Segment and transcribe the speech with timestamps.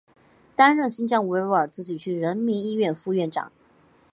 [0.55, 3.51] 担任新疆维吾尔自治区人民医院副院长。